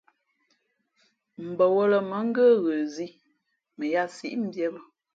Mbαwᾱlᾱ 1.49 1.97
mα̌ 2.09 2.21
ngə́ 2.27 2.49
ghə 2.63 2.75
zǐ 2.93 3.07
mα 3.77 3.85
yāā 3.93 4.07
síʼ 4.15 4.35
mbīē 4.43 4.67
bᾱ. 4.73 4.81